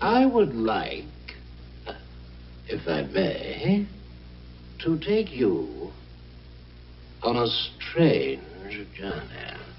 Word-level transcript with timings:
I 0.00 0.24
would 0.24 0.54
like, 0.54 1.04
if 2.68 2.88
I 2.88 3.02
may, 3.02 3.86
to 4.78 4.98
take 4.98 5.30
you 5.30 5.92
on 7.22 7.36
a 7.36 7.46
strange 7.46 8.86
journey. 8.94 9.69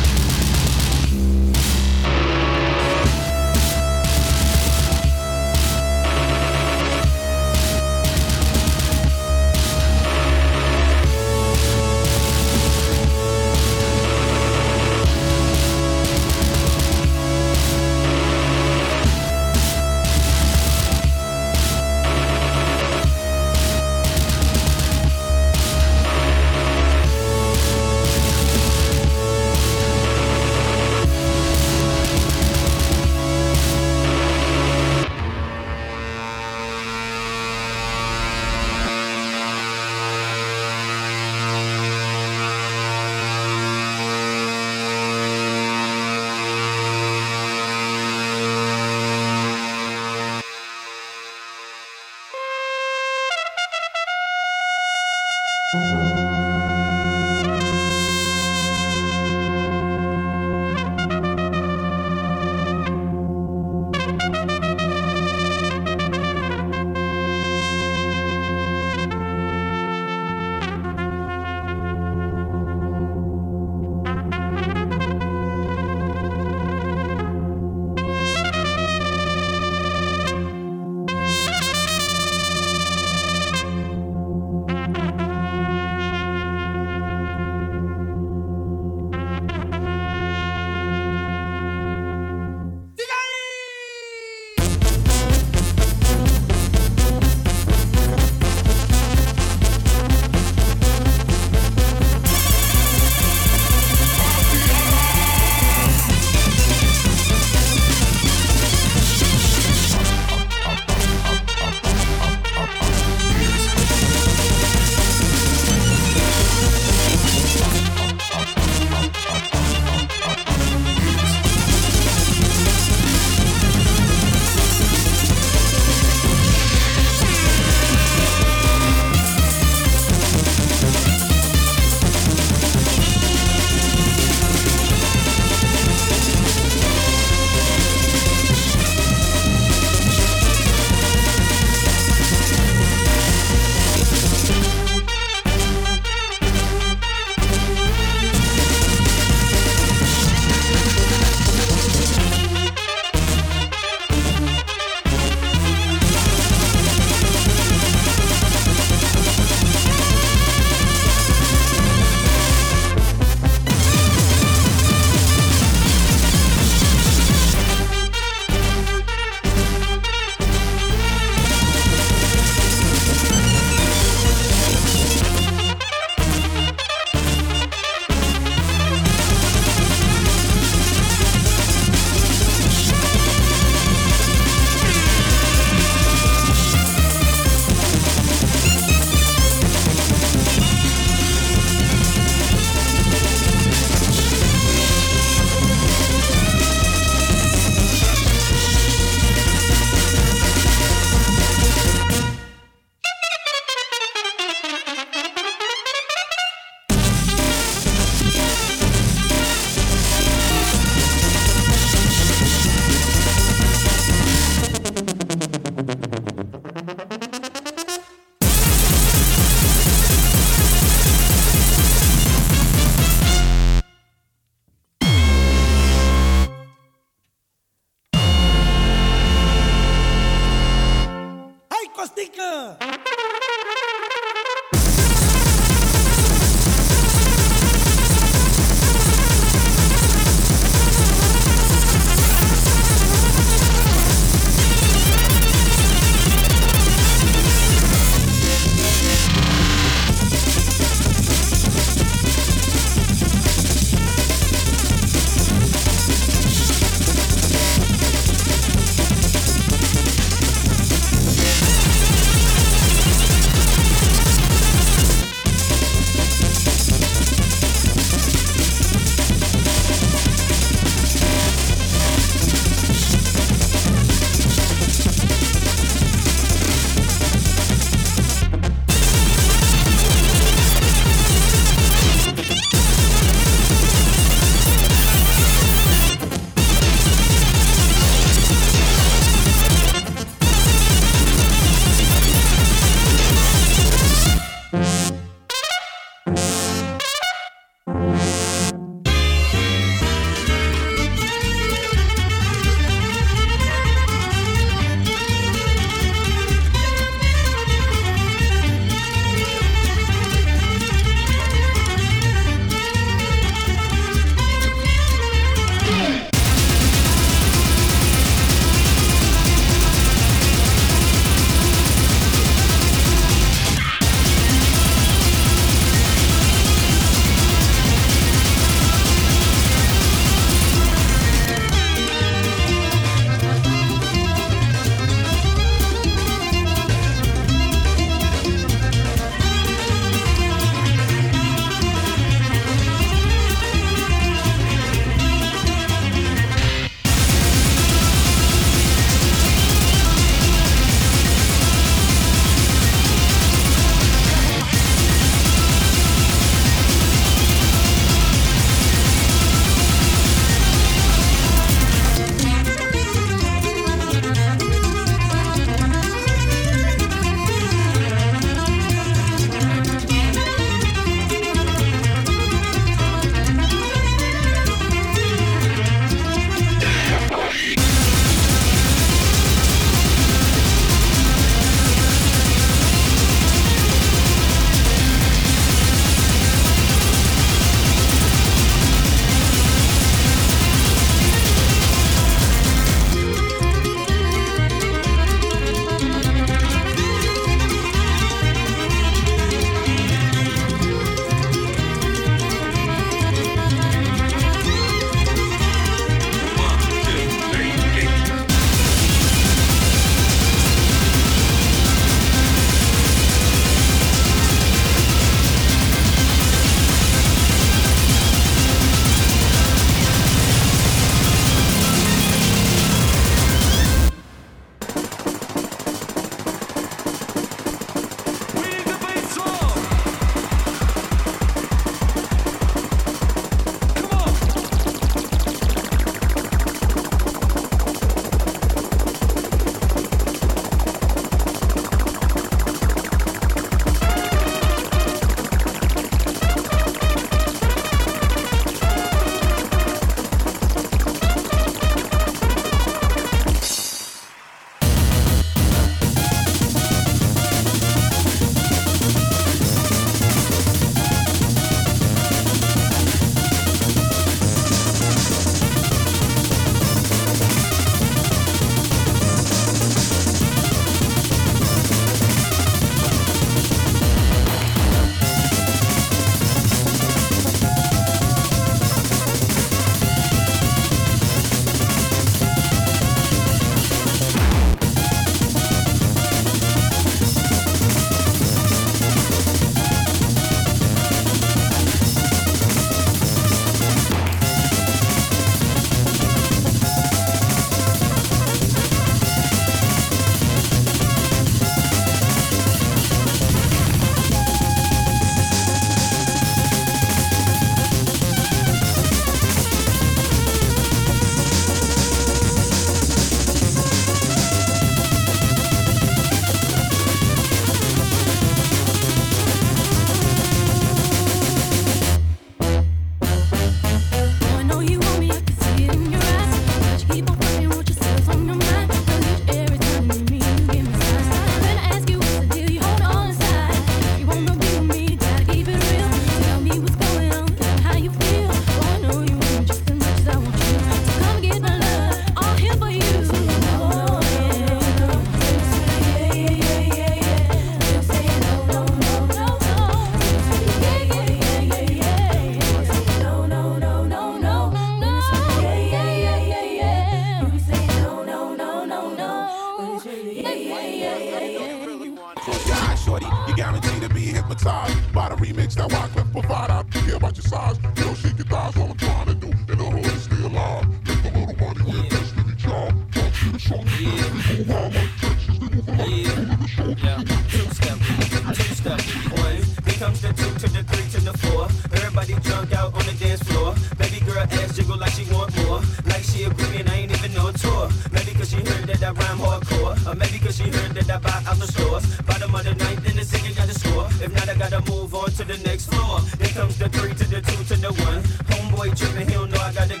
the 597.40 597.52
two 597.52 597.64
to 597.64 597.76
the 597.80 597.92
one. 598.04 598.22
Homeboy 598.48 598.96
trippin', 598.96 599.28
he 599.28 599.34
don't 599.34 599.50
know 599.50 599.60
I 599.60 599.72
got 599.72 599.88
the. 599.88 600.00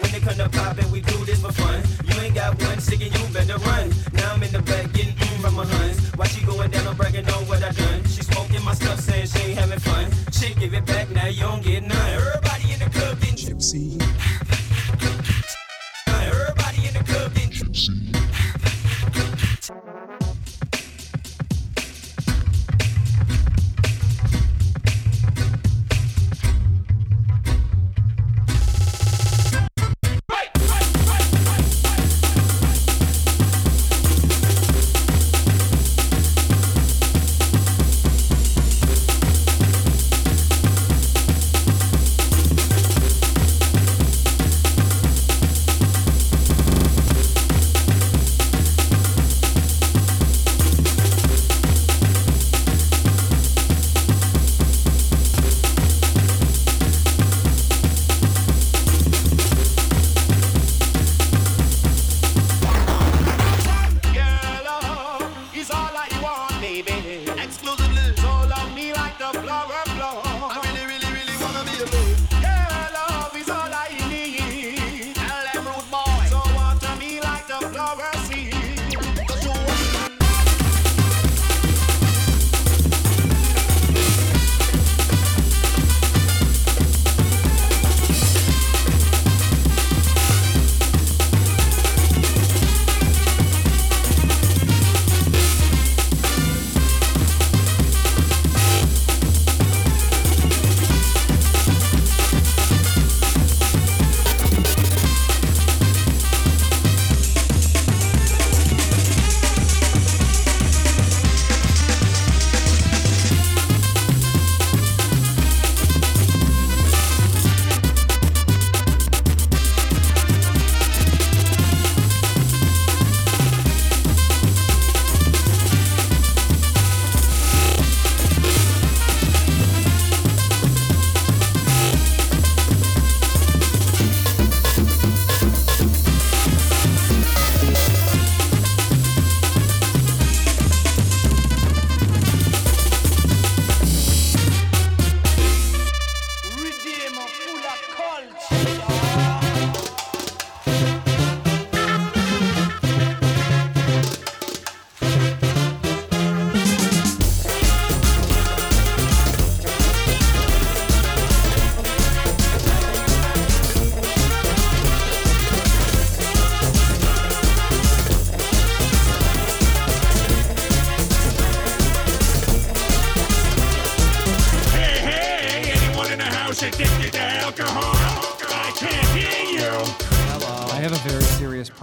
When 0.00 0.14
it 0.14 0.22
come 0.22 0.36
to 0.36 0.48
poppin', 0.48 0.90
we 0.90 1.00
do 1.00 1.24
this 1.24 1.40
for 1.42 1.52
fun. 1.52 1.82
You 2.04 2.20
ain't 2.20 2.34
got 2.34 2.60
one, 2.62 2.80
singing, 2.80 3.12
you 3.12 3.24
better 3.32 3.58
run. 3.58 3.92
Now 4.12 4.32
I'm 4.32 4.42
in 4.42 4.52
the 4.52 4.62
back 4.62 4.92
getting 4.92 5.14
from 5.42 5.54
my 5.54 5.64
huns. 5.64 5.98
Why 6.16 6.26
she 6.26 6.44
going 6.44 6.70
down, 6.70 6.86
I'm 6.86 6.96
bragging 6.96 7.28
on 7.28 7.46
what 7.46 7.62
I 7.62 7.70
done. 7.72 8.04
She 8.04 8.22
smoking 8.22 8.64
my 8.64 8.74
stuff, 8.74 9.00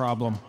problem. 0.10 0.49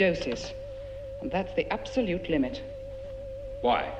Doses. 0.00 0.54
And 1.20 1.30
that's 1.30 1.52
the 1.54 1.70
absolute 1.70 2.30
limit. 2.30 2.62
Why? 3.60 3.92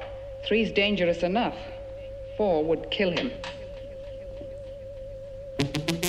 Three's 0.43 0.72
dangerous 0.72 1.22
enough. 1.22 1.59
Four 2.39 2.64
would 2.64 2.90
kill 2.90 3.10
him. 3.10 3.31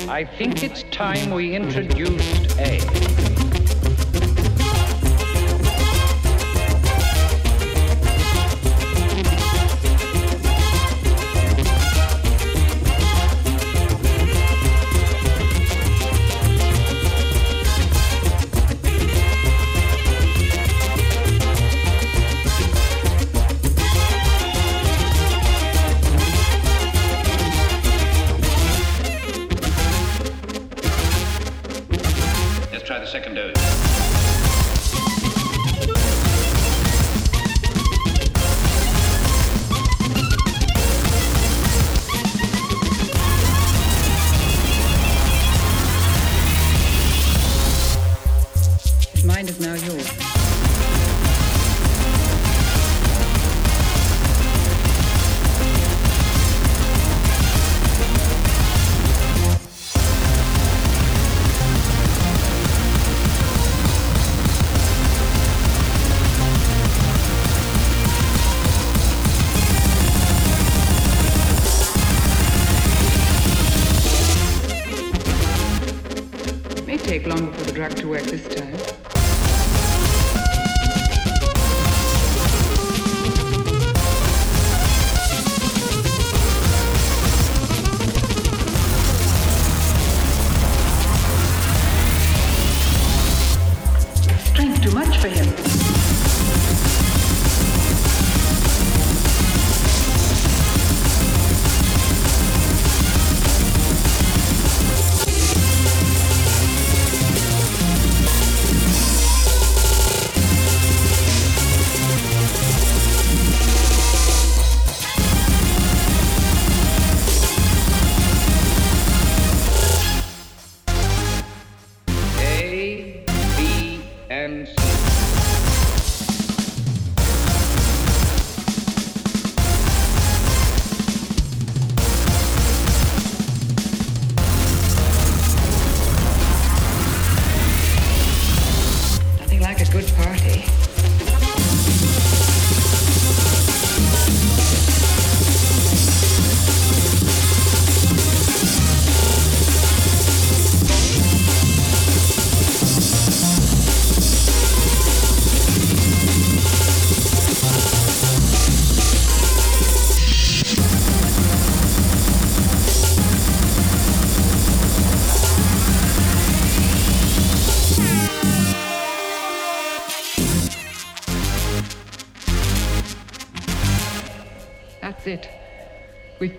I 0.08 0.24
think 0.24 0.62
it's 0.62 0.82
time 0.84 1.30
we 1.30 1.54
introduced 1.54 2.58
A. 2.58 3.31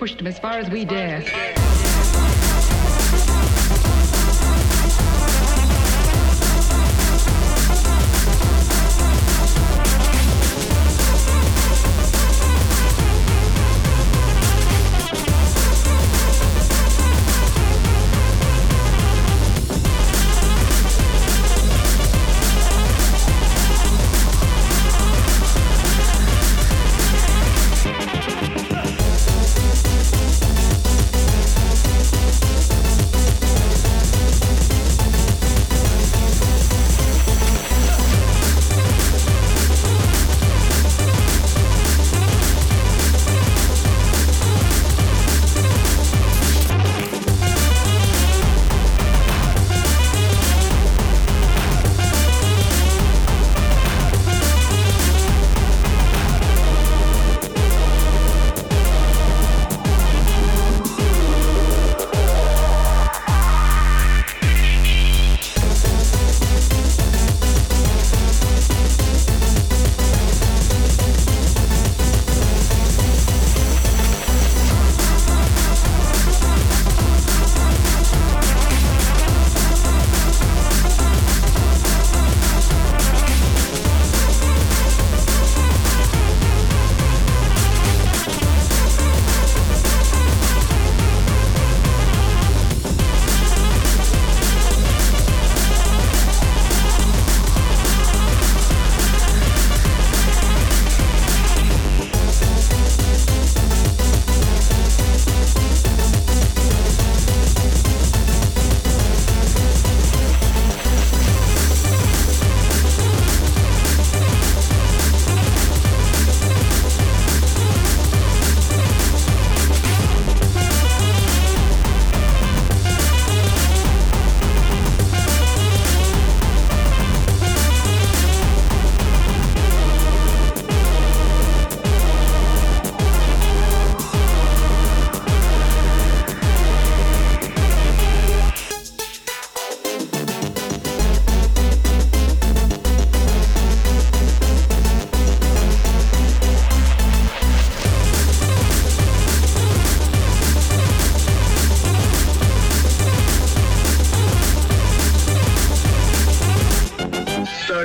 pushed 0.04 0.20
him 0.20 0.28
as 0.28 0.38
far 0.38 0.60
as 0.60 0.70
we 0.70 0.84
dare. 0.84 1.53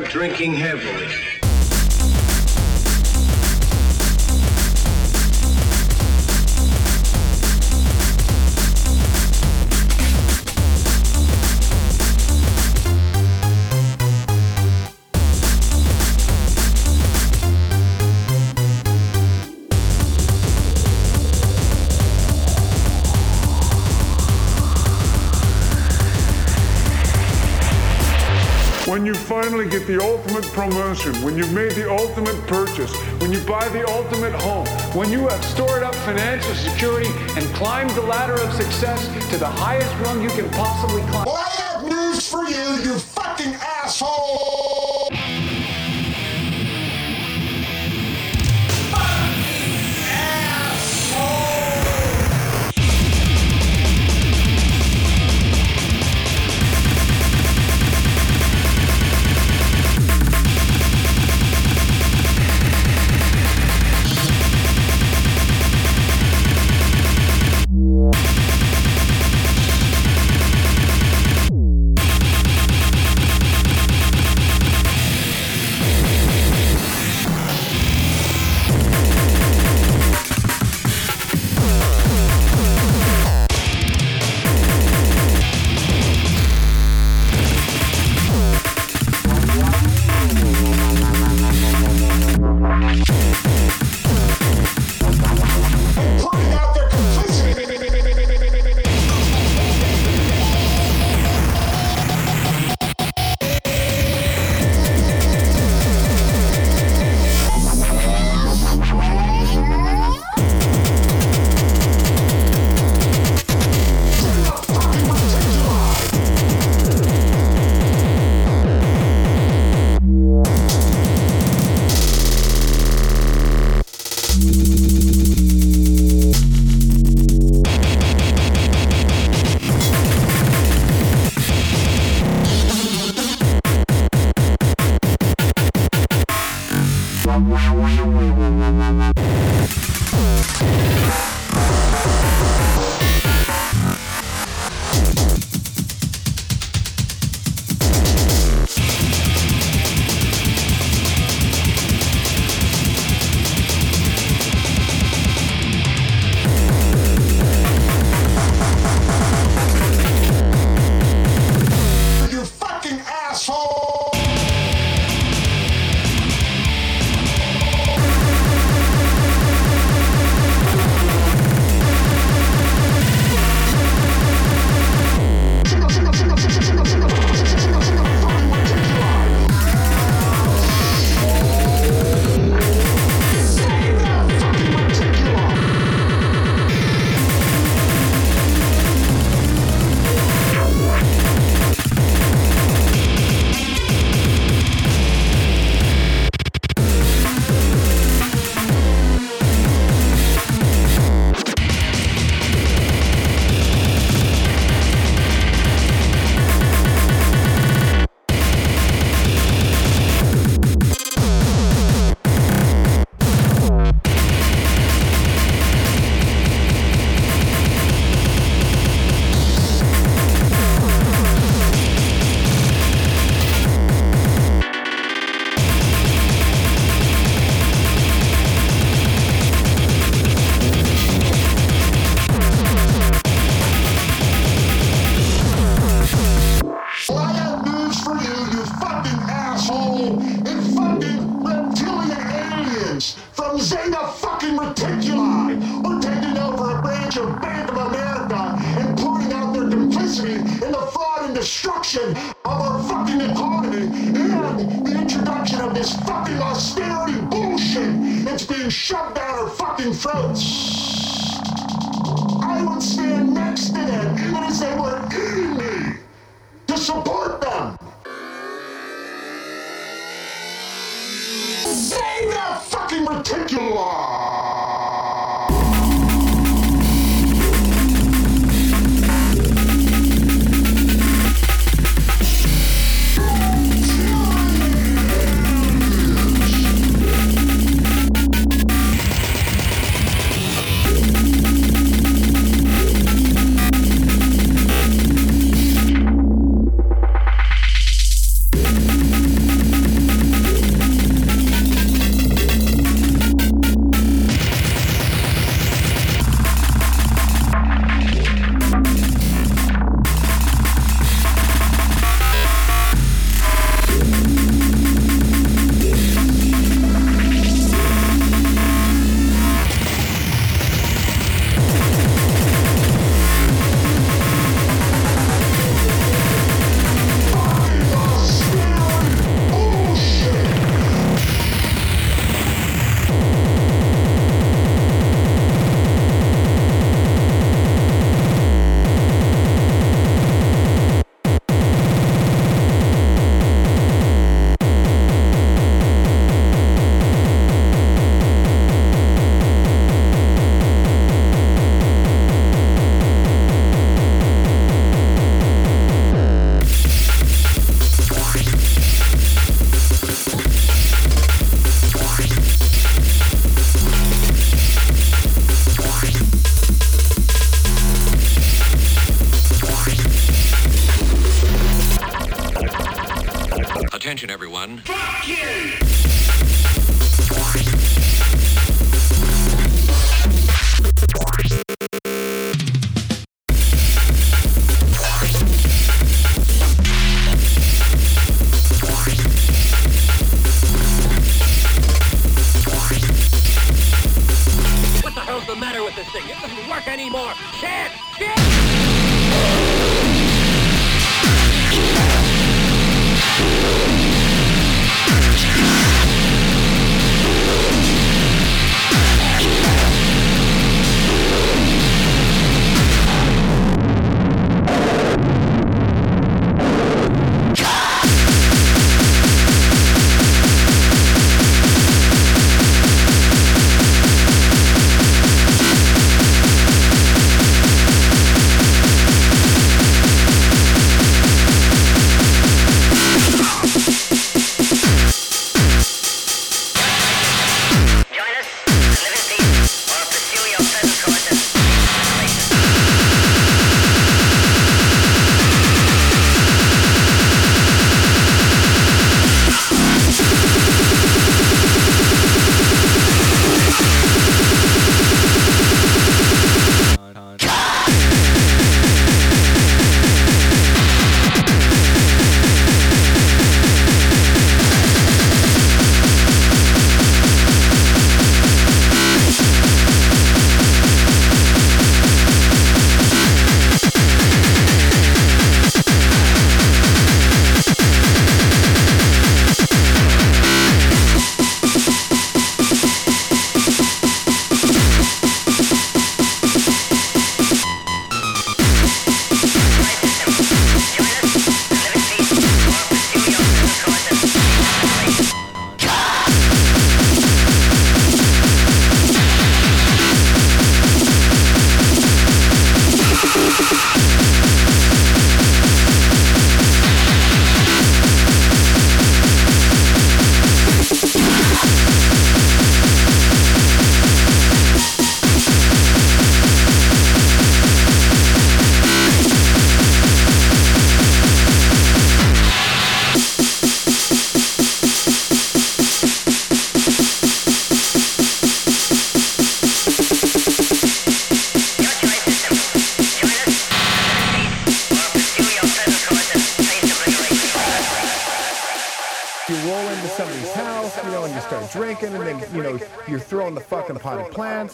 drinking 0.08 0.54
heavily. 0.54 1.37
Finally 29.48 29.70
get 29.70 29.86
the 29.86 29.98
ultimate 30.02 30.44
promotion, 30.52 31.10
when 31.24 31.34
you've 31.34 31.54
made 31.54 31.72
the 31.72 31.90
ultimate 31.90 32.36
purchase, 32.46 32.94
when 33.18 33.32
you 33.32 33.40
buy 33.46 33.66
the 33.70 33.82
ultimate 33.88 34.34
home, 34.42 34.66
when 34.94 35.10
you 35.10 35.20
have 35.20 35.42
stored 35.42 35.82
up 35.82 35.94
financial 35.94 36.54
security 36.54 37.08
and 37.34 37.46
climbed 37.54 37.88
the 37.90 38.02
ladder 38.02 38.34
of 38.34 38.52
success 38.52 39.08
to 39.30 39.38
the 39.38 39.46
highest 39.46 39.90
rung 40.04 40.20
you 40.20 40.28
can 40.28 40.50
possibly 40.50 41.00
climb. 41.08 41.24
Well, 41.24 41.36
I 41.36 41.48
have 41.62 41.82
news 41.82 42.30
for 42.30 42.44
you, 42.44 42.82
you 42.84 42.98
fucking 42.98 43.54
asshole! 43.54 44.67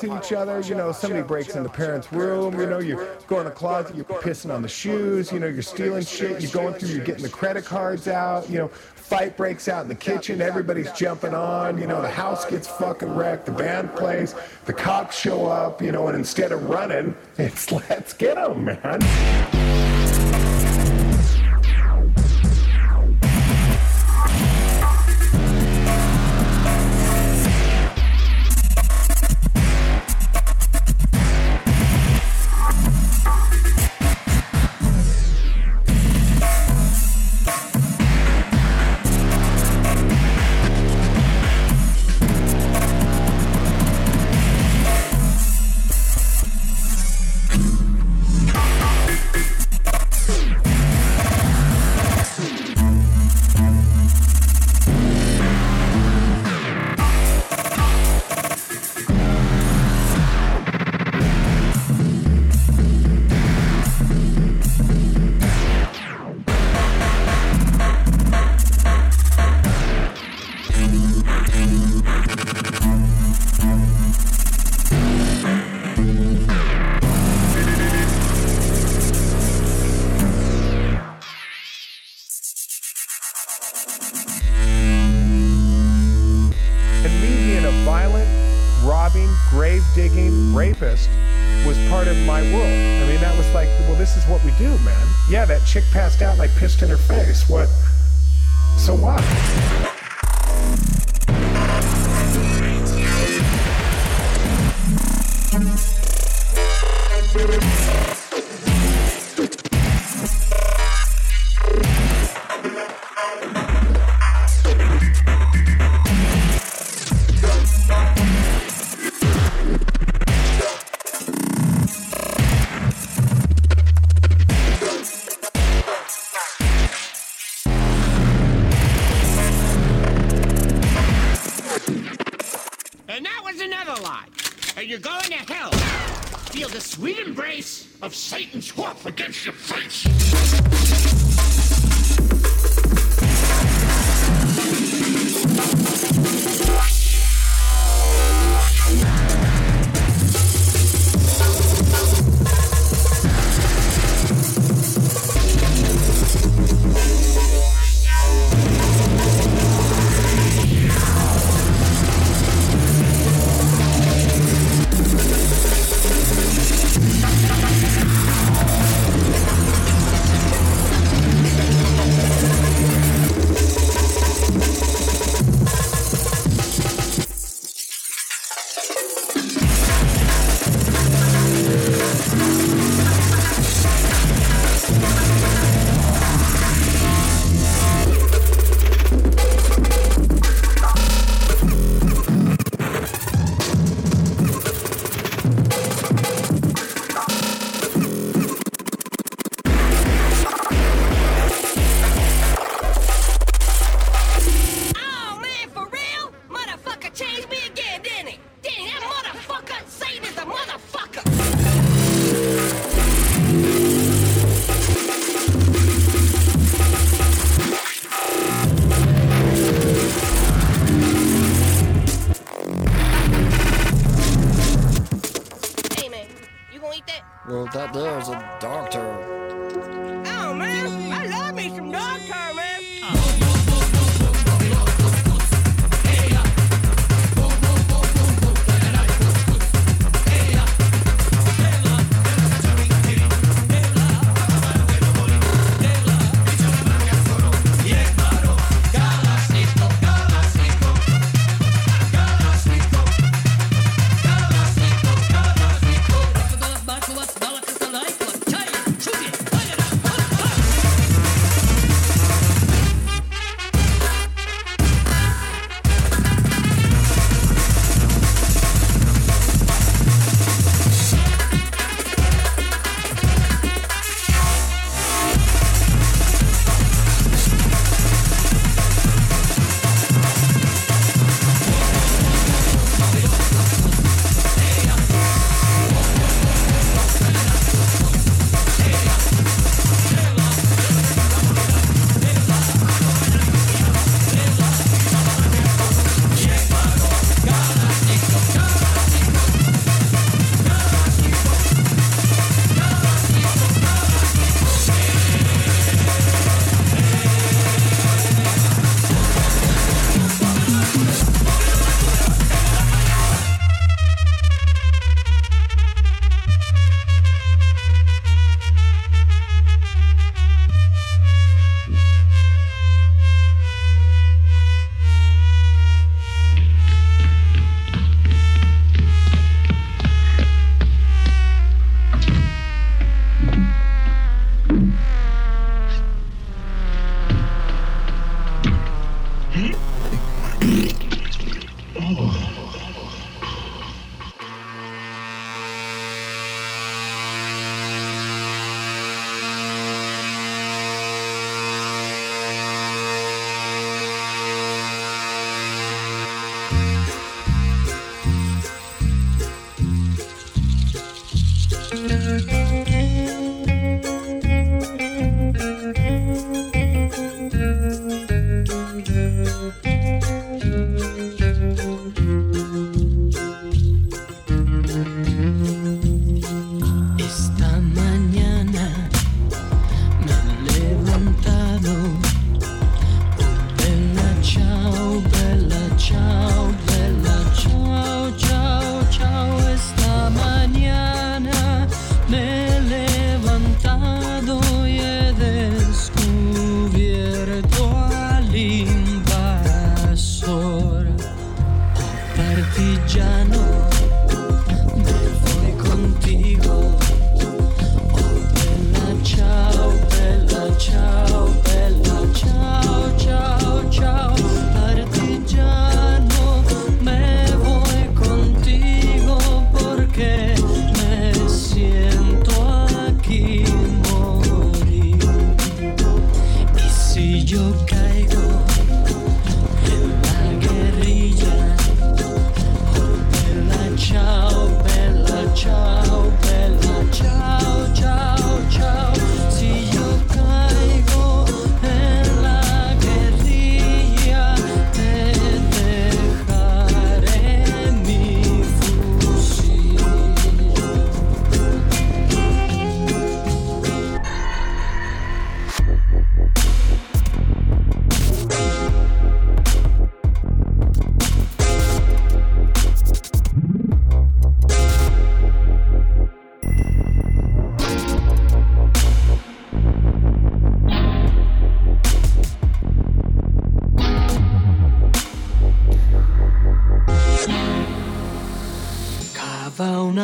At 0.02 0.24
each 0.24 0.32
other, 0.32 0.60
you 0.60 0.74
know, 0.74 0.90
somebody 0.90 1.22
breaks 1.22 1.54
in 1.54 1.62
the 1.62 1.68
parents' 1.68 2.12
room, 2.12 2.58
you 2.58 2.66
know, 2.66 2.80
you 2.80 3.06
go 3.28 3.38
in 3.38 3.44
the 3.44 3.50
closet, 3.50 3.94
you're 3.94 4.04
pissing 4.04 4.52
on 4.52 4.62
the 4.62 4.68
shoes, 4.68 5.30
you 5.30 5.38
know, 5.38 5.46
you're 5.46 5.62
stealing 5.62 6.04
shit, 6.04 6.40
you're 6.40 6.50
going 6.50 6.74
through, 6.74 6.88
you're 6.88 7.04
getting 7.04 7.22
the 7.22 7.28
credit 7.28 7.64
cards 7.64 8.08
out, 8.08 8.48
you 8.50 8.58
know, 8.58 8.68
fight 8.68 9.36
breaks 9.36 9.68
out 9.68 9.82
in 9.82 9.88
the 9.88 9.94
kitchen, 9.94 10.40
everybody's 10.40 10.90
jumping 10.92 11.34
on, 11.34 11.78
you 11.78 11.86
know, 11.86 12.00
the 12.00 12.10
house 12.10 12.46
gets 12.46 12.66
fucking 12.66 13.14
wrecked, 13.14 13.46
the 13.46 13.52
band 13.52 13.94
plays, 13.94 14.34
the 14.64 14.72
cops 14.72 15.16
show 15.16 15.46
up, 15.46 15.82
you 15.82 15.92
know, 15.92 16.08
and 16.08 16.16
instead 16.16 16.50
of 16.50 16.68
running, 16.68 17.14
it's 17.38 17.70
let's 17.70 18.14
get 18.14 18.36
them, 18.36 18.64
man. 18.64 19.53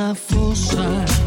Una 0.01 0.15
fossa 0.15 1.20